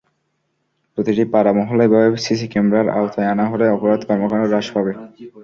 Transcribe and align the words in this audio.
প্রতিটি 0.93 1.23
পাড়া-মহল্লা 1.33 1.83
এভাবে 1.87 2.17
সিসি 2.25 2.47
ক্যামেরার 2.53 2.87
আওতায় 2.91 3.29
আনা 3.33 3.45
হলে 3.51 3.65
অপরাধ 3.75 4.01
কর্মকাণ্ড 4.07 4.43
হ্রাস 4.45 4.67
পাবে। 4.73 4.91